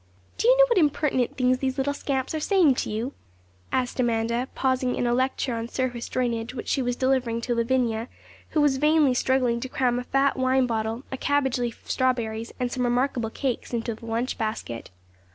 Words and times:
'Do 0.39 0.47
you 0.47 0.57
know 0.57 0.65
what 0.67 0.79
impertinent 0.79 1.37
things 1.37 1.59
these 1.59 1.77
little 1.77 1.93
scamps 1.93 2.33
are 2.33 2.39
saying 2.39 2.73
to 2.73 2.89
you?' 2.89 3.13
asked 3.71 3.99
Amanda, 3.99 4.47
pausing 4.55 4.95
in 4.95 5.05
a 5.05 5.13
lecture 5.13 5.53
on 5.53 5.67
surface 5.67 6.09
drainage 6.09 6.55
which 6.55 6.67
she 6.67 6.81
was 6.81 6.95
delivering 6.95 7.39
to 7.41 7.53
Lavinia, 7.53 8.09
who 8.49 8.61
was 8.61 8.77
vainly 8.77 9.13
struggling 9.13 9.59
to 9.59 9.69
cram 9.69 9.99
a 9.99 10.03
fat 10.03 10.35
wine 10.37 10.65
bottle, 10.65 11.03
a 11.11 11.17
cabbage 11.17 11.59
leaf 11.59 11.83
of 11.85 11.91
strawberries, 11.91 12.51
and 12.59 12.71
some 12.71 12.83
remarkable 12.83 13.29
cakes 13.29 13.75
into 13.75 13.93
the 13.93 14.07
lunch 14.07 14.39
basket. 14.39 14.89